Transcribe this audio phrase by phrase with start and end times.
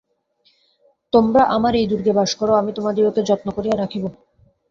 [1.13, 4.03] তোমারা আমার এই দুর্গে বাস করো, আমি তোমাদিগকে যত্ন করিয়া রাখিব।